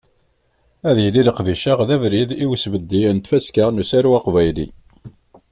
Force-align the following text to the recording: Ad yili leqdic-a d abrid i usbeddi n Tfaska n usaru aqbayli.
Ad 0.89 0.97
yili 1.03 1.21
leqdic-a 1.27 1.73
d 1.87 1.89
abrid 1.95 2.29
i 2.43 2.45
usbeddi 2.51 3.01
n 3.11 3.17
Tfaska 3.19 3.65
n 3.69 3.81
usaru 3.81 4.11
aqbayli. 4.17 4.67